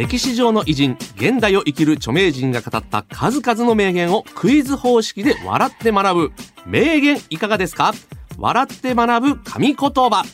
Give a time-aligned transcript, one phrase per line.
[0.00, 6.32] 歴史上の偉人現代を生きる著名人が語った数々の名言をクイズ方式で笑って学ぶ。
[6.64, 7.92] 名言いかがですか？
[8.38, 10.24] 笑って学ぶ神言葉。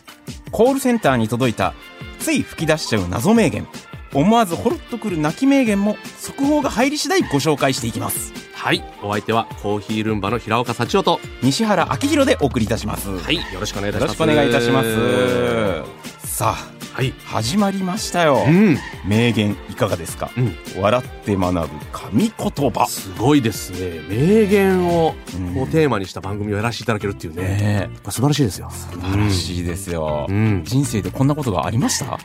[0.52, 1.74] コールセンターに届いた
[2.20, 3.66] つい吹き出しちゃう謎名言。
[4.14, 8.32] 思わずほろっとくる泣き名言も速報が入り次第ご紹介していきます。
[8.54, 8.84] はい。
[9.02, 11.28] お相手はコーヒールンバの平岡幸男と。
[11.42, 13.08] 西原明宏でお送りいたします。
[13.08, 13.34] よはい。
[13.34, 14.10] よろしくお願いいたします。
[14.10, 16.28] ろしくお願いいたします。
[16.36, 16.75] さあはい
[17.24, 18.78] 始まりましたよ、うん。
[19.06, 20.56] 名言いかがですか、うん。
[20.80, 22.86] 笑って学ぶ神言葉。
[22.86, 24.00] すごいですね。
[24.08, 25.62] 名言をうん。
[25.62, 28.70] をテーマにした番組をやらせていただけるっていうね、ね素晴らしいですよ。
[28.70, 30.62] 素晴らしいですよ、うん。
[30.64, 32.18] 人生でこんなことがありました？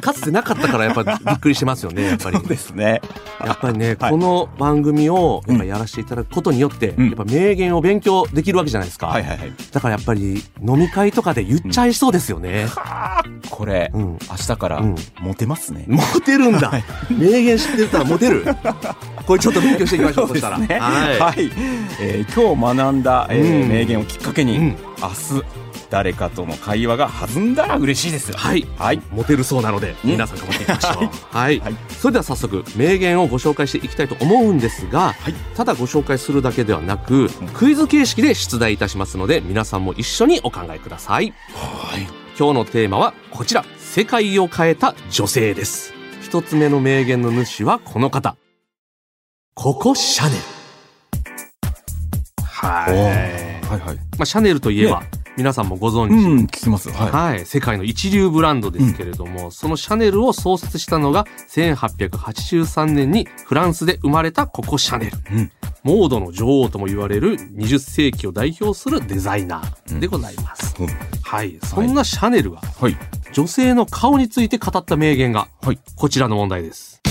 [0.00, 2.36] かつてなかったからやっぱびっくりしてますよねやっぱり。
[2.38, 3.00] そうですね。
[3.44, 4.10] やっぱりね、はい。
[4.12, 7.06] この番組をやっぱやらせていただくことによって、うん。
[7.06, 9.52] やっぱ名言を勉強できるわけじゃないですか、はいはいはい。
[9.72, 12.66] だからやっぱり飲み会とかで言っちゃいそうですよね、
[13.50, 14.02] これ、うん。
[14.02, 14.94] 明日からうん。
[15.20, 16.72] モテますね、モテるんだ、
[17.10, 18.44] 名言知ってたらモテる。
[19.26, 21.50] これちょっと勉強していきましょうそしたら、ねはい、はい、
[22.00, 23.68] えー今日学んだ、えーうん。
[23.68, 24.76] 名言をきっかけに、うん。
[25.00, 28.66] 明日誰かとの会話が弾んだら嬉しいですはい。
[28.76, 29.00] はい。
[29.10, 30.10] モテるそうなので、うん。
[30.10, 31.36] 皆さん頑張っていきましょう。
[31.36, 31.74] はい、はい。
[31.90, 35.34] それでは早速名言をご紹介していきたいと思うんですが、はい。
[35.56, 41.32] ただご紹介するだけではなく、クイズ形式で出題いたしますので、皆さんも一緒にお考えください。
[41.54, 45.92] はい今日のテーマはこちら、世界を変えた女性です。
[46.22, 48.36] 一つ目の名言の主はこの方。
[49.54, 50.42] ココ・シャネル。
[52.44, 52.94] はい。
[53.66, 55.02] はいはいまあ、シャネルといえば、
[55.36, 65.18] 皆さんもご存知、うん聞きますはい、はい、世界の一流ブランドですけれども、そのシャネルを創設したのが1883年にフランスで生まれたココ・シャネル。
[65.32, 65.52] うん
[65.84, 70.74] モードの女王とも言われる20世紀を代表するデザイナーでございます。
[70.78, 70.88] うん
[71.30, 72.96] はい、そんなシャネルがはい
[73.34, 77.02] 女性の顔について語った名言がはいこちらの問題です。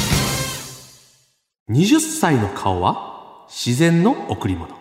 [1.69, 4.75] 20歳の顔は自然の贈り物。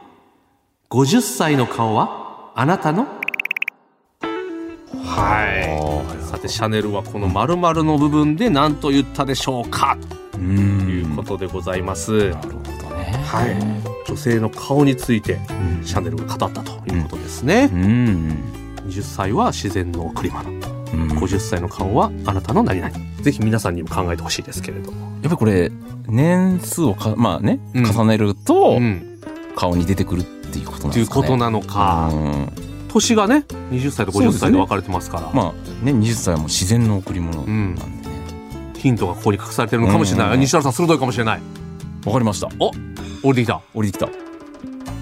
[0.89, 3.07] 50歳の顔はあなたの？
[5.05, 6.25] はい。
[6.25, 9.99] さて、シャネルはこの〇〇の部分で何と言ったでしょうか？
[10.33, 12.31] うとんいうことでございます。
[12.31, 13.55] なるほどねはい。
[14.09, 17.77] 女性の顔についてうんシャネルが語ったということですねう。
[17.77, 20.51] ん20歳は自然の贈り物。
[20.51, 20.67] うん
[21.19, 22.93] 50歳の顔はあなたの何々。
[23.21, 25.11] ぜひ皆さんにも考えてほしいですけれども。
[25.15, 25.71] やっぱりこれ
[26.07, 29.21] 年数をかまあね、うん重ねるとうん。
[29.57, 32.11] 顔に出てくるっていうことなんというですかねことなのか。
[32.13, 32.49] うん
[32.89, 35.31] 年がね、20歳と50歳で分かれてますから。
[35.35, 38.13] まあね20歳はもう自然の贈り物なんでね、
[38.79, 40.35] ヒントがここに隠されてるのかもしれない。
[40.35, 41.41] うん西原さん鋭いかもしれない。
[42.07, 42.49] わかりました
[43.23, 43.61] 降りてきた。
[43.75, 44.09] 降りてきた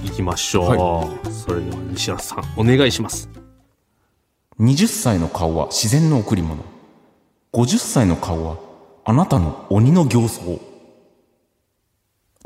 [0.05, 1.29] 行きましょう。
[1.31, 3.29] それでは西原さん、お願いします。
[4.61, 6.63] 20歳の顔は自然の贈り物。
[7.53, 8.57] 50歳の顔は
[9.05, 10.59] あなたの鬼の形相。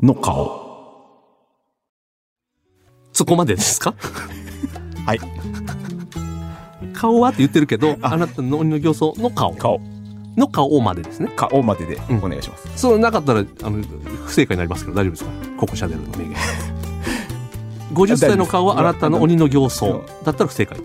[0.01, 0.67] の顔。
[3.13, 3.93] そこまでですか？
[5.05, 5.19] はい。
[6.93, 8.17] 顔はって言ってるけど、あ。
[8.17, 9.53] なたの鬼の形相の顔。
[9.55, 9.79] 顔。
[10.37, 11.31] の顔までですね。
[11.35, 12.17] 顔まででうん。
[12.23, 13.83] お願いします、そうなかったら、あの、
[14.25, 15.31] 不正解になりますけど大丈夫ですか？
[15.57, 16.35] ココシャネルの名言。
[17.93, 19.93] 50歳の顔はあなたの鬼の形相。
[20.23, 20.77] だったら不正解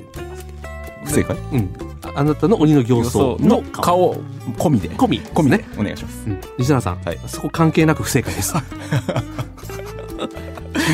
[1.14, 1.36] 正解？
[1.52, 1.70] うん。
[2.02, 3.82] ああなたの鬼の形相の顔。
[3.82, 4.14] 顔
[4.56, 5.20] 込みで込み。
[5.20, 5.64] 込みでね。
[5.78, 6.40] お願いしますうん。
[6.58, 8.54] 西原さん、はいそこ関係なく不正解です。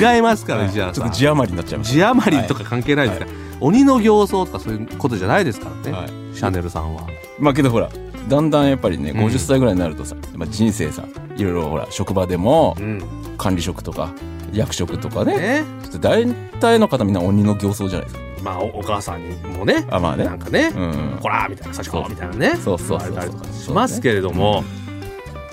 [0.00, 1.06] 違いますから、西ちょ原さん。
[1.06, 7.02] っと字余りになっちゃいまし字余りとか関係ないですから、鬼の形相とかそういうことじゃないですからね、はいシャネルさんは。
[7.02, 7.08] た
[7.38, 7.88] まあけどほら
[8.28, 11.04] だんだんやっぱりねうん50歳ぐらいになるとさ、まあ、人生さ
[11.36, 13.02] いろいろほら職場でもうん。
[13.36, 14.12] 管理職とか
[14.52, 15.64] 役職とかねね。
[16.00, 16.26] 大
[16.60, 24.64] 体の方みんな鬼の形相じゃないですかまあ、おお母さんにもね、あまあねなんかね、うんこらーみたいな、幸子みたいなね、そうそうそう言われたりとかしますけれども、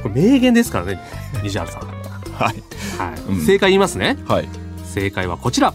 [0.01, 0.99] これ名言ですからね、
[1.43, 1.81] 西原さん。
[1.81, 1.87] は
[2.45, 2.61] はいい。
[3.29, 4.17] うん正解言いますね。
[4.27, 4.49] はい
[4.85, 5.73] 正解はこちら。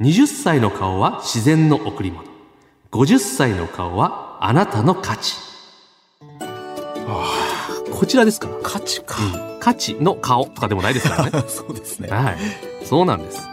[0.00, 2.24] 20歳の顔は自然の贈り物。
[2.90, 5.34] 50歳の顔はあなたの価値。
[7.92, 8.48] こちらですか？
[8.48, 8.54] ら。
[8.62, 9.16] 価値か、
[9.60, 11.44] 価値の顔とかでもないですからね。
[11.48, 12.36] そうですねはい。
[12.84, 13.48] そうなんです。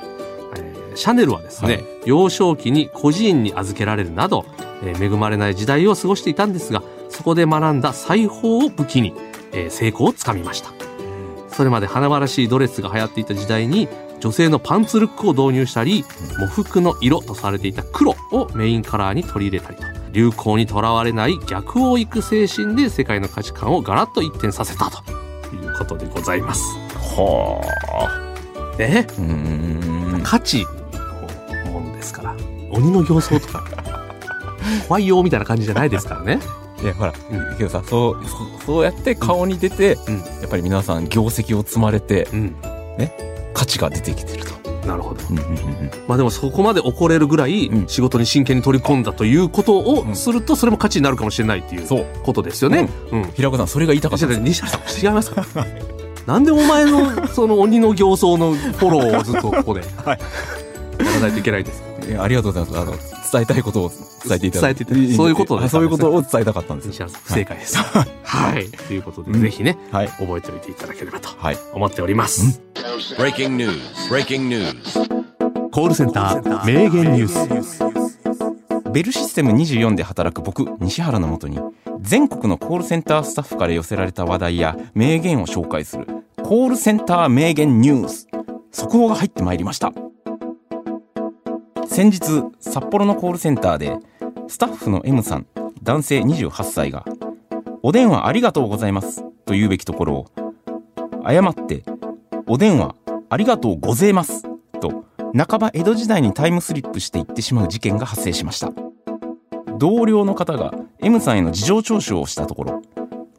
[0.91, 4.45] えーシャネルはですね、はい幼少期に孤児院に預けられるなど、
[4.83, 9.13] えー恵まれない時代を過ごしていたんですが、そこで学んだ裁縫を武器に、
[9.51, 10.71] えー成功をつかみました。
[11.49, 13.87] それまで華々しいドレスが流行っていた時代に
[14.19, 16.05] 女性のパンツルックを導入したり
[16.39, 25.01] 喪服の色とされていた黒をメインカラーに取り入れたりと流行にとらわれない逆を行く精神で世界の価値観をガラッと一転させたと
[25.55, 26.63] いうことでございます。
[27.17, 27.61] は
[28.73, 28.77] あ。
[28.77, 29.05] ね。
[30.23, 30.65] 価値
[32.01, 32.35] ですから
[32.71, 33.63] 鬼の形相とか
[34.87, 36.39] 怖いよみたいな感じじゃないですからね。
[36.83, 38.17] いや、ほら、うんけどさ、そう、
[38.59, 42.55] そそうやって顔に出て、うんやっぱり皆さん業績を積まれて、うん、
[43.53, 44.51] 価値が出てきてると。
[44.87, 45.21] なるほど。
[45.29, 51.87] うんうんうんまあでもそこまで怒れるぐらいうん仕事に真剣に取り込んだということをするとそれも価値になるかもしれないっていう。
[52.23, 52.89] ことですよね。
[53.11, 53.31] うん。
[53.33, 54.25] 平子さん、それが言いたかった。
[54.27, 55.45] 西原さん違いますか
[56.25, 60.19] なんでお前のその鬼の形相のフォローをずっとここで はい
[61.03, 61.90] やらないといけないんですか？
[62.11, 62.77] いやありがとうございます。
[62.77, 62.91] あの、
[63.31, 64.83] 伝えたいことを伝えていただいて。
[65.15, 67.77] そういうことそういうことを伝えたかったんです不正解です。
[67.77, 68.69] はい。
[68.69, 70.09] ということで、ぜひね、はい。
[70.09, 71.57] 覚えておいていただければとはい。
[71.73, 72.61] 思っております。
[73.17, 73.79] Breaking news.
[74.09, 75.69] Breaking news.
[75.71, 78.91] コールセンター名言ニュース。
[78.91, 81.59] ベルシステム24で働く僕、西原のもとに、
[82.01, 86.07] 全国のコールセンタースタッフから寄せられた話題や名言を紹介する、
[86.43, 88.27] コールセンター名言ニュース。
[88.73, 89.93] 速報が入ってまいりました。
[91.93, 92.21] 先日、
[92.61, 93.97] 札幌のコールセンターで、
[94.47, 95.45] スタッフの M さん、
[95.83, 97.03] 男性28歳が、
[97.83, 100.25] お電話ありがとうございます、と言うべきところを、
[101.21, 101.83] 誤って、
[102.47, 102.95] お電話
[103.27, 104.43] ありがとうございます、
[104.79, 105.03] と、
[105.35, 108.71] 半ば江戸時代にタイムスリップしていってしまう事件が発生しました。
[109.77, 112.81] 同僚の方が M さんへの事情聴取をしたところ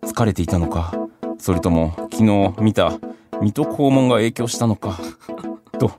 [0.02, 0.92] 疲れていたのか？
[1.38, 2.98] それとも昨日見た
[3.40, 4.98] 水戸黄門が影響したのか？
[5.78, 5.90] と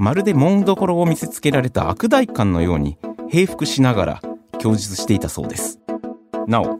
[0.00, 2.96] まるで門どころを見せつけられた悪代官のように
[3.28, 4.22] 平服しながら
[4.58, 5.78] 供述していたそうです
[6.46, 6.78] なお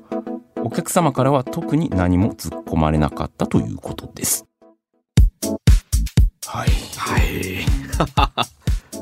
[0.63, 4.47] お客様からは特に何も突っ込まれなかったということです
[6.47, 7.67] はいはい。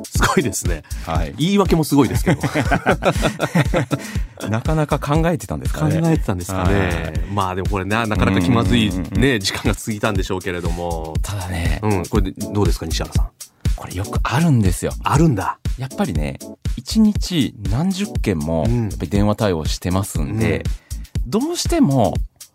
[0.05, 0.82] すごいですね。
[1.06, 2.41] はい言い訳もすごいですけど。
[4.50, 6.03] なかなか考えてたんですか考ね。
[6.12, 7.14] えてたんですかね。
[7.32, 11.14] まあでもこれな、なかなか気まずいうんうんうんね、時間が過ぎたんでしょうけれども。
[11.23, 13.29] ただね、うん、これでどうですか、西原さん。
[13.79, 14.93] これよくあるんですよ。
[15.05, 15.61] あるんだ。
[15.79, 16.39] やっぱりね、
[16.77, 20.65] 一日何十件も、うんやっぱり電話対応してますんで、
[21.27, 22.15] どうしても、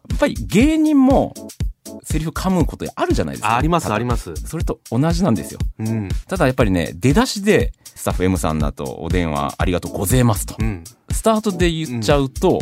[0.10, 1.34] やっぱり芸人も、
[2.04, 3.56] セリフ噛むことあるじゃないですか。
[3.56, 4.36] あります、あります。
[4.36, 5.60] それと同じなんですよ。
[5.80, 6.10] うん。
[6.28, 10.56] ただやっぱりね、出だしで、スタッフ M さんだとお電話ありがとうございますと。
[10.60, 10.84] うん。
[11.10, 12.60] スタートで言っちゃうと、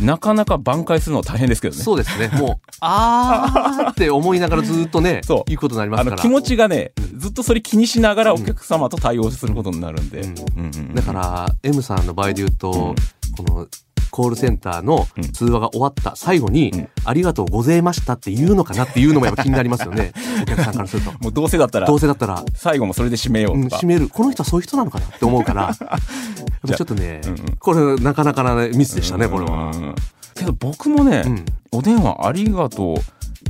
[0.00, 1.82] なかなか挽回するのは大変ですけどね。
[1.82, 2.28] そうですね。
[2.28, 6.14] もう、あーって思いながらずっとね、 そういうことになりますから。
[6.14, 10.20] あの気持ちがね、ずっとそれ気にしながらお客様と対応することになるんで。
[10.20, 12.94] うんうんうんだから、M さんの場合で言うと、
[13.36, 13.68] この、
[14.10, 20.12] コールセンターの通話が終わった最後に、んありがとうございましたって言うのかなっていうのもやっぱ気になりますよね。
[20.42, 21.12] お客さんからすると。
[21.20, 23.76] もうどうせだったらど、うせだったら、最後もそれで締めようん、うとか。
[23.76, 24.08] 閉める。
[24.08, 29.70] この人はそういう人なのかなって思うから、 ちょっとね、うんうんこれなかなかなねミスでしたね、これは。
[29.70, 29.94] うん
[30.34, 32.96] けど僕もね、うんお電話ありがとう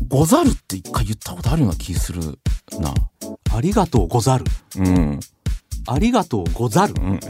[0.08, 2.38] ござるって一回言ったことあるような気する
[2.78, 2.94] な。
[3.52, 4.44] ありがとうござる。
[4.76, 5.20] うん。
[5.87, 6.93] ありがとうござる。
[6.94, 7.19] ん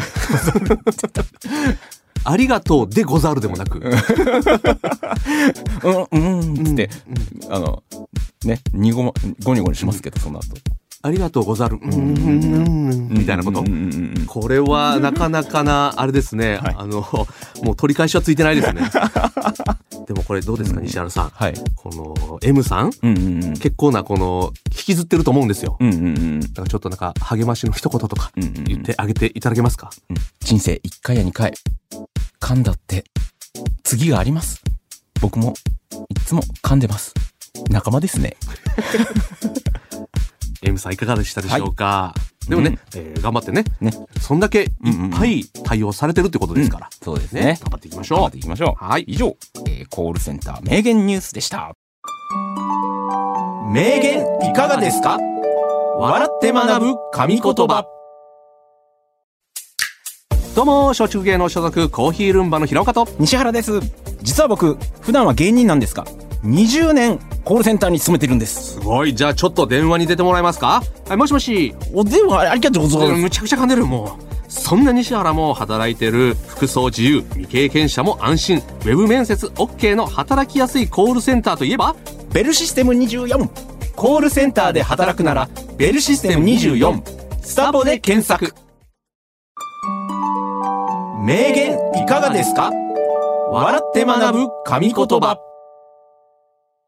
[2.24, 3.78] ありがとうでござるでもなく。
[6.12, 6.90] うん、うん、つって、
[7.48, 7.82] あの、
[8.44, 10.48] ね、にごま、ごにごにしますけど、その後。
[11.02, 11.78] ありがとうござる。
[11.80, 13.64] みたいなこと
[14.26, 16.56] これはなかなかな、あれですね。
[16.56, 17.00] はいあの、
[17.62, 18.82] もう取り返しはついてないですね。
[20.10, 21.28] でもこれどうですか、西原さん。
[21.28, 21.54] はい。
[21.76, 22.90] この M さん？
[23.00, 23.54] うんうんうん。
[23.54, 25.76] 結構なこの、引きずってると思うんですよ。
[25.78, 26.40] うんうんうん。
[26.40, 31.54] だからちょっとなんか励ましの一言とか言ってあげていただけますか、うん人生一回や二回。
[32.40, 33.04] 噛んだって、
[33.84, 34.60] 次があります。
[35.20, 35.54] 僕も、
[36.08, 37.14] いつも噛んでます。
[37.70, 38.36] 仲間ですね。
[40.62, 42.14] M さんいかがでしたでしょうか、
[42.48, 43.92] でもね、うんえー頑張ってねね。
[44.20, 44.70] そんだけいっ
[45.12, 47.58] ぱい対応されてるってことですから、そうですねね。
[47.60, 48.84] 頑張っていきましょう頑張っていきましょう。
[48.84, 51.72] はい以上、えーコールセンター名言ニュースでした。
[53.72, 55.18] 名言いかがですか？
[55.98, 57.84] 笑って学ぶ神言葉。
[60.56, 63.80] どうも松竹芸能所属コーヒールンバの平岡と西原です。
[64.22, 66.04] 実は僕、普段は芸人なんですが、
[66.44, 68.74] 20年コールセンターに勤めてるんです。
[68.74, 70.82] すごいじゃあちょっと電話に出てもらえますか？
[71.08, 73.20] はいもしもしお電話ありがとうございます。
[73.22, 81.94] むちゃくちゃ噛んでるもうそんな西原も働いてる服装自由未経験者も安心ウェブ面接 OK の働きやすいコールセンターといえば？
[82.32, 83.48] ベルシステム24。
[83.96, 87.02] コールセンターで働くなら、ベルシステム24。
[87.42, 88.54] スタボで検索。
[91.22, 92.70] 名言いかがですか？
[93.50, 95.38] 笑って学ぶ神言葉。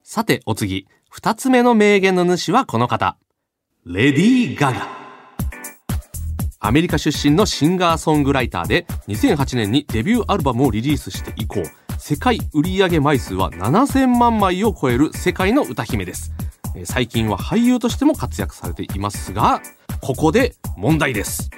[0.04, 3.16] さてお次二つ目の名言の主はこの方。
[3.86, 4.88] レディー・ガガ。
[6.58, 11.62] アメリカ出身のシンガーソングライターで2008年にデビューアルバムをリリースして以降、
[11.98, 16.32] 世界売上枚数は7000万枚を超える世界の歌姫です。
[16.84, 19.62] 最近は俳優としても活躍されていますが、
[20.00, 21.48] ここで問題です。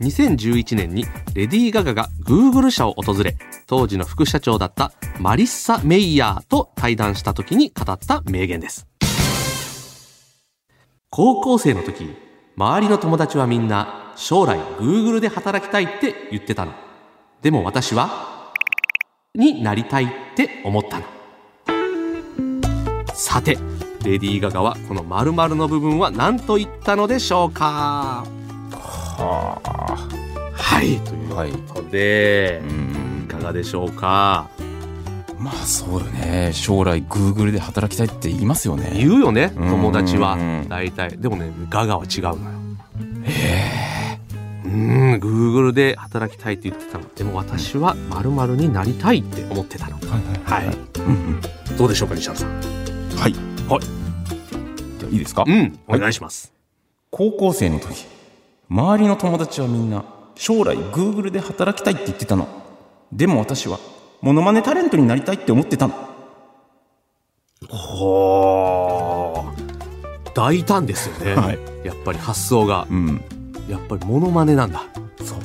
[0.00, 1.04] 2011年に
[1.34, 8.86] レディー・ガガが Google 社を訪れ、当時の副社長だったマリッサ・メイヤーと対談した時に語った名言です。
[11.10, 12.16] 高校生の時、
[12.56, 16.72] 周りの友達はみんな将来 Google で働きたいって言ってたの。
[17.42, 18.52] でも私は、
[19.34, 21.04] になりたいって思ったの。
[23.12, 23.58] さて、
[24.02, 28.24] レディー・ガガはこの〇〇の部分は何と言ったのでしょうか？
[29.24, 30.08] はあ
[30.52, 34.48] はい、というはいことでう、んいかがでしょうか？
[35.38, 40.68] まあそうよね将来 Google で働きたいって言いますよね言うよね、うん友達はうん。
[40.68, 41.16] 大体。
[41.16, 42.36] でもね、ガガは違うのよ。
[43.24, 44.20] へえ。
[44.64, 47.04] うん、Google で働きたいって言ってたの。
[47.14, 49.94] でも私は〇〇になりたいって思ってたの。
[49.96, 50.00] は
[50.62, 50.76] いはい。
[50.98, 51.40] うん
[51.78, 52.50] どうでしょうか、西原さん。
[52.50, 52.60] うん
[53.16, 53.32] はい
[53.66, 53.80] はい
[54.98, 55.44] じゃあいいですか？
[55.46, 56.52] うん、お願いします。
[57.10, 58.06] 高校生の時
[58.70, 60.04] 周りの友達はみんな
[60.36, 62.46] 将来 Google で働きたいって言ってたの。
[63.12, 63.80] でも私は
[64.22, 65.94] モノマネタレントになりたいって思ってたの。
[67.68, 70.32] ほー。
[70.34, 71.34] 大胆ですよね。
[71.34, 71.58] はい。
[71.84, 72.86] やっぱり発想が。
[72.88, 73.20] うん。
[73.68, 74.84] やっぱりモノマネなんだ。
[75.24, 75.38] そう。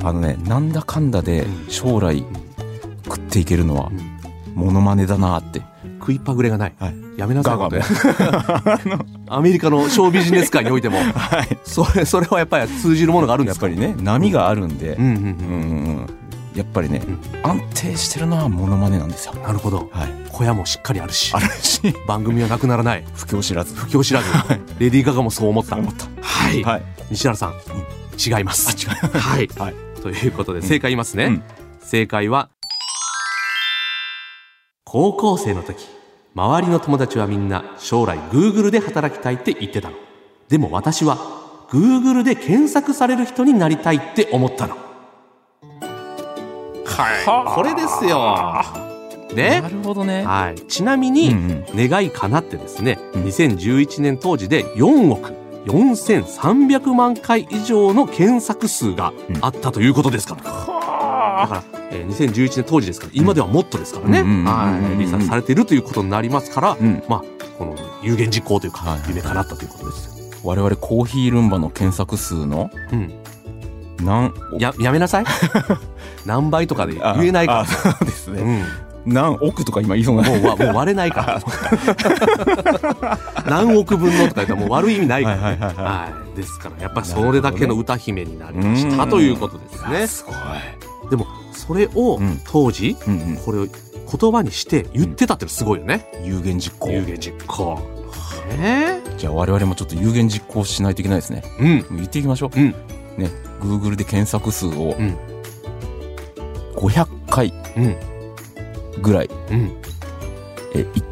[0.00, 0.06] うん。
[0.06, 1.68] あのねなんだかんだでうん。
[1.68, 2.24] 将来
[3.04, 4.20] 食っていけるのはうん。
[4.54, 5.60] モノマネだなって
[6.00, 6.72] 食いっぱぐれがない。
[6.80, 6.94] はい。
[7.16, 7.58] やめなさい。
[7.58, 9.04] ガガも。
[9.28, 11.58] アメリカのショービジネス界においても、はい。
[11.64, 13.68] それ、それはやっぱり通じるものがあるんですか？
[13.68, 14.94] やっぱりね波があるんで。
[14.96, 15.16] うんうんうん。
[15.16, 15.26] うんう
[16.00, 16.06] ん
[16.52, 17.00] やっぱりね
[17.44, 17.50] うん。
[17.50, 19.34] 安定してるのはモノマネなんですよ。
[19.34, 19.88] なるほど。
[19.92, 20.12] はい。
[20.30, 21.80] 小屋もしっかりあるしあ、るし。
[22.08, 23.04] 番組はなくならない。
[23.14, 23.72] 不況知らず。
[23.76, 24.26] 不況知らず、
[24.80, 25.76] レディー・ガガもそう思った。
[25.76, 26.06] 思った。
[26.20, 26.62] はい。
[26.64, 26.82] はい。
[27.10, 27.52] 西原さん、
[28.18, 28.68] 違います。
[28.68, 29.48] あ違うはい。
[29.58, 29.74] はい。
[30.02, 31.24] ということで、正解言いますね。
[31.26, 31.42] うん。
[31.82, 32.48] 正解は、
[34.92, 35.86] 高校生の時、
[36.34, 39.94] 周りの友達はみんな将来 Google で働きたいって言ってたの。
[40.48, 41.16] でも私は
[41.68, 44.76] Google で検索される人になりたいって思ったの。
[46.84, 47.54] はい。
[47.54, 48.64] これですよ。
[49.32, 49.68] ねな。
[49.68, 50.60] るほどねはい。
[50.66, 55.34] ちなみうんに、うん願い叶ってですね、うん2011年当時で4億
[55.66, 60.42] 4300万回以上の検索数があったということですから。
[60.42, 60.50] だ
[61.48, 64.22] から、えー2011年当時ですから、今ではもっとですからね。
[64.22, 64.98] はい。
[64.98, 67.24] リサーチされているということになりますから、うんまあ、
[67.58, 70.10] この有言実行というか夢叶ったということです。
[70.42, 73.12] 我々コーヒールンバの検索数のうん。
[74.04, 75.24] 何や、やめなさい。
[76.24, 77.66] 何倍とかで言えないからあ。
[77.66, 79.12] そうですねうん。
[79.14, 81.42] 何億とか今言いそうなもうわ、もう割れないから。
[83.48, 85.58] 何億分のとか言ったらもう 悪い意味ないからね。
[85.60, 86.36] はい。
[86.36, 90.06] ですから、やっぱりそれだけの歌姫になりましたうんということですね。
[90.06, 90.34] すごい
[91.10, 96.10] でも、それをうん当時、うんうんこれを言葉にして言ってたってのすごいよね。
[96.24, 97.78] 有言実行有言実行。
[98.58, 101.96] えじゃあ我々もちょっと有言実行しないといけないですねえうん。
[101.98, 102.70] 言っていきましょううん。
[103.16, 105.16] ね Google で検索数をうん
[106.74, 107.96] 500回うん。
[109.02, 109.76] ぐらいうん。
[110.74, 111.02] え1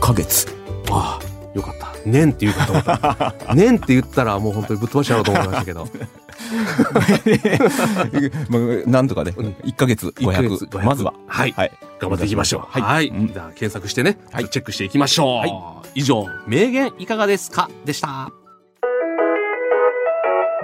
[0.00, 0.46] ヶ月
[0.90, 1.92] ああ、よかった。
[2.06, 3.34] 年って言うかと思った。
[3.56, 5.88] 年って言ったらもう本当にぶっ飛ばしちゃおうと思いましたけど。
[8.48, 11.52] まあなんとかねうん1ヶ月一ヶ月500まずははい。
[11.52, 12.62] はい頑張っていきましょう。
[12.68, 13.08] はいはい。
[13.08, 14.18] うんじゃあ検索してね、
[14.50, 15.38] チェックしていきましょう。
[15.38, 15.52] はい
[16.00, 17.70] 以上、名言いかがですか？
[17.84, 18.30] でした。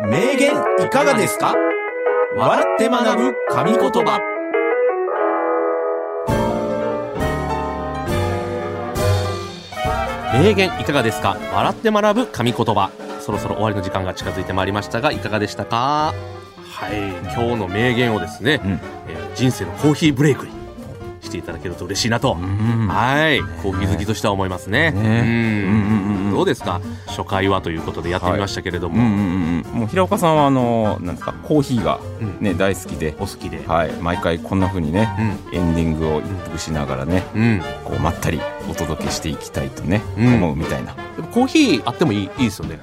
[0.08, 0.52] 名言
[0.84, 1.54] いかがですか？
[2.36, 4.20] 笑って学ぶ神言葉
[10.32, 11.36] 名言いかがですか？
[11.52, 12.90] 笑って学ぶ神言葉。
[13.30, 16.12] そろそろ終わりの時間が近づいてまいりましたが、いかがでしたか？
[16.72, 17.10] はい。
[17.32, 18.70] 今日の名言をですね、うん。
[18.72, 20.52] えー人生のコーヒーブレイクに
[21.22, 22.32] していただけると嬉しいなと。
[22.32, 22.88] うん。
[22.88, 23.40] はい。
[23.62, 24.90] コーヒー好きとしては思いますね。
[24.90, 25.62] ね。
[25.64, 26.30] うん。
[26.32, 26.80] どうですか？
[27.06, 28.96] 初回はということでやってみましたけれども、
[29.72, 32.38] もう平岡さんはあのなんですかコーヒーがうん。
[32.40, 33.14] ね大好きで。
[33.20, 33.64] お好きで。
[33.64, 33.92] はい。
[33.92, 35.08] 毎回こんな風にね
[35.52, 35.56] うん。
[35.56, 37.62] エンディングを一服しながらねうん。
[37.84, 40.34] こうまったりお届けしていきたいとね、うん。
[40.34, 42.78] 思うみたいなでもコーヒーあってもいいいいですよね。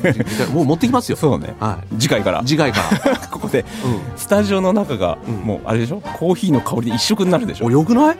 [0.52, 1.16] もう持ってきますよ。
[1.16, 2.44] そうねは次回からい。
[2.46, 3.16] 次回から。
[3.30, 3.64] ここでう
[4.16, 6.00] スタジオの中がうんもうあれでしょ？
[6.00, 7.70] コーヒーの香りで一色になるでしょ？
[7.70, 8.16] よくない？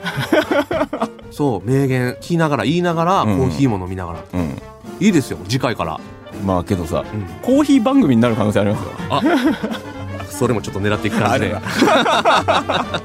[1.30, 4.18] そう、名言聞きながら言いながら、うんコーヒーも飲みながら。
[4.34, 4.60] うん
[5.00, 5.98] いいですよ、次回から。
[6.44, 7.22] まあけどさうん。
[7.42, 8.90] コーヒー番組になる可能性ありますよ
[10.38, 11.54] それもちょっと狙っていく感じで。
[11.54, 13.00] あ。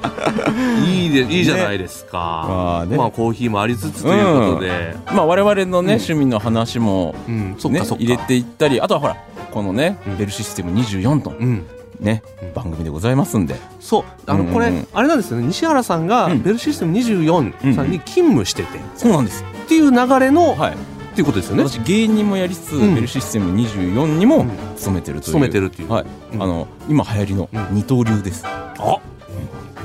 [0.86, 2.98] い いいでいいじゃないですか、まあね。
[2.98, 7.56] まあコーヒーもありつつということで、まあ我々のね、趣味の話もうん。
[7.58, 9.18] そっねかそっか、入れていったりあとはほら
[9.52, 10.18] このね、うん。
[10.18, 11.66] ベルシステム24とうん。
[12.00, 12.54] ね、うん。
[12.54, 13.56] 番組でございますんで。
[13.80, 14.04] そう。
[14.26, 15.46] あのうんこれ、あれなんですよね。
[15.48, 16.42] 西原さんがうん。
[16.42, 19.44] ベルシステム24さんに勤務してて、そうなんです。
[19.66, 20.78] っていう流れの、はい
[21.20, 21.64] っていうことですよね。
[21.64, 22.96] 私芸人もやりつつ、うん。
[22.96, 24.52] ベルシステム24にもうん。
[24.78, 25.34] 勤めてるという。
[25.34, 25.92] 勤めてるっていう。
[25.92, 26.44] はい、うん。
[26.44, 27.68] あの今流行りのうん。
[27.76, 28.74] 二刀流です、あ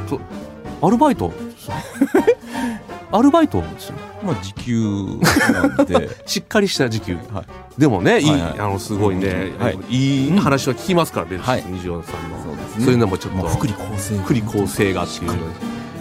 [0.08, 0.20] と
[0.80, 1.32] アルバイト？
[3.10, 3.62] アルバイト？
[3.62, 4.80] ですよねまあ時給
[5.52, 6.08] なんで。
[6.26, 7.16] しっかりした時給。
[7.32, 7.80] はい。
[7.80, 8.60] でもねいい、はいはい。
[8.60, 9.78] あのすごいね、はい。
[9.88, 11.62] いい話は聞きますから、ベルシはい。
[11.62, 12.84] ステム24さんの、そうですね。
[12.84, 13.38] そういうのもちょっと。
[13.38, 14.18] もう福利厚生。
[14.18, 15.32] 福利厚生がっていう。
[15.32, 15.36] の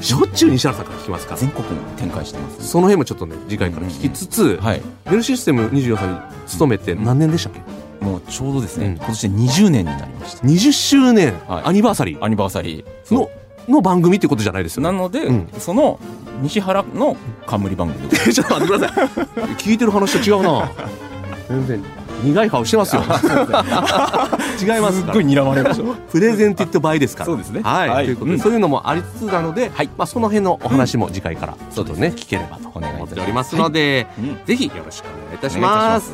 [0.03, 1.39] しょっちゅう西原さんから聞きますから。
[1.39, 4.81] 全国に展開してますその辺もちょっとね次回から聞きつつ、はい。
[5.09, 7.61] ベルシステム24さんに勤めて何年でしたっけ、
[8.05, 8.95] もうちょうどですね、うん。
[8.97, 10.45] 今年で20年になりました。
[10.45, 11.63] 20周年、はい。
[11.65, 12.23] アニバーサリー。
[12.23, 13.13] アニバーサリー。
[13.15, 13.29] の
[13.69, 14.91] の番組ってことじゃないですよね？
[14.91, 15.47] なので、うん。
[15.57, 15.99] その
[16.41, 19.07] 西原の冠番組 ちょっと待ってください。
[19.55, 20.69] 聞いてる話と違うな。
[21.47, 21.83] 全然
[22.23, 23.03] 苦い顔してますよ。
[23.03, 25.95] 違いますますっごい睨まれました。
[26.11, 27.25] プレゼンティッドバイですから。
[27.25, 27.61] そうですね。
[27.61, 28.05] はい、はい。
[28.05, 28.39] ということで、うん。
[28.39, 29.89] そういうのもありつつなので、はい。
[29.97, 34.39] まあ、その辺のお話も次回からちょっとね、そう聞ければと思っておりますので、うん。
[34.45, 36.13] ぜひよろしくお願いいたします。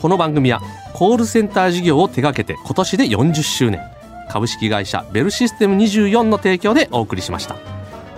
[0.00, 0.60] この番組は
[0.94, 3.80] コールセンター事業を手掛けて今年で40周年。
[4.30, 7.56] 株式会社ベルシステム24の提供でお送りしました。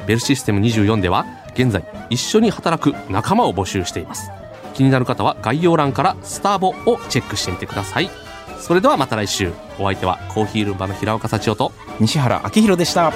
[0.07, 1.25] ベルシステム24では
[1.55, 4.31] 現在一緒に働く仲間を募集しています
[4.81, 8.09] 気になる方は概要欄からスターボをチェックしてみてください。
[8.59, 9.53] それではまた来週。
[9.79, 13.13] お相手はコーヒールンバの平岡幸男と西原明宏でした。